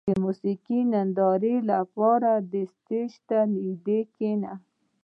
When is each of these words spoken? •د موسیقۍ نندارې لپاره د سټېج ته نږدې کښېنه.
•د 0.09 0.11
موسیقۍ 0.25 0.79
نندارې 0.93 1.55
لپاره 1.71 2.31
د 2.51 2.53
سټېج 2.73 3.11
ته 3.27 3.37
نږدې 3.53 3.99
کښېنه. 4.13 4.53